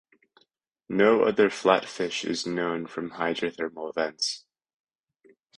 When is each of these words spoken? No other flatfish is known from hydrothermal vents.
No 0.89 1.25
other 1.25 1.51
flatfish 1.51 2.25
is 2.27 2.47
known 2.47 2.87
from 2.87 3.11
hydrothermal 3.11 3.93
vents. 3.93 4.45